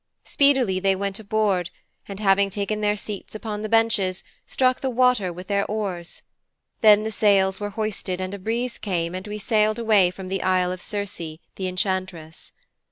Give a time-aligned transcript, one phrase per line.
[0.23, 1.69] Speedily they went aboard,
[2.07, 6.23] and, having taken their seats upon the benches, struck the water with their oars.
[6.79, 10.41] Then the sails were hoisted and a breeze came and we sailed away from the
[10.41, 11.17] Isle of Circe,
[11.55, 12.51] the Enchantress.'